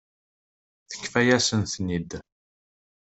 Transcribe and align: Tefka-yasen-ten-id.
Tefka-yasen-ten-id. 0.89 2.11